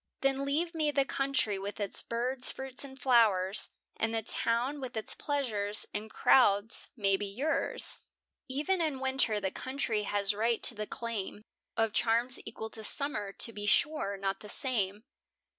Then 0.21 0.45
leave 0.45 0.73
me 0.73 0.89
the 0.89 1.05
country 1.05 1.59
with 1.59 1.79
its 1.79 2.01
birds, 2.01 2.49
fruits, 2.49 2.83
and 2.83 2.99
flowers, 2.99 3.69
And 3.97 4.15
the 4.15 4.23
town, 4.23 4.79
with 4.81 4.97
its 4.97 5.13
pleasures 5.13 5.85
and 5.93 6.09
crowds, 6.09 6.89
may 6.97 7.17
be 7.17 7.27
yours. 7.27 8.01
E'en 8.49 8.81
in 8.81 8.99
winter 8.99 9.39
the 9.39 9.51
country 9.51 10.01
has 10.01 10.33
right 10.33 10.63
to 10.63 10.73
the 10.73 10.87
claim 10.87 11.43
Of 11.77 11.93
charms 11.93 12.39
equal 12.47 12.71
to 12.71 12.83
summer; 12.83 13.31
to 13.31 13.53
be 13.53 13.67
sure, 13.67 14.17
not 14.17 14.39
the 14.39 14.49
same. 14.49 15.03